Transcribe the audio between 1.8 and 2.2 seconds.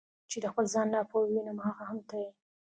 هم ته